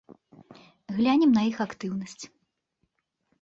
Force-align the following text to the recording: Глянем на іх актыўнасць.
Глянем 0.95 1.35
на 1.35 1.43
іх 1.51 1.57
актыўнасць. 1.67 2.23